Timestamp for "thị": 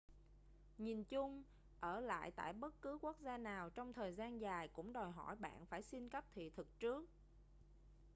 6.35-6.49